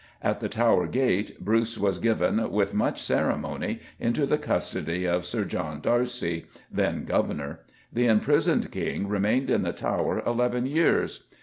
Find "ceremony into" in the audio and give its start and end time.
2.99-4.25